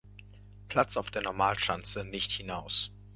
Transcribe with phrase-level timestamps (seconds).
[0.67, 2.91] Platz auf der Normalschanze nicht hinaus.